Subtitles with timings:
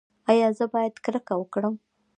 [0.29, 1.75] ایا زه باید کرکه وکړم؟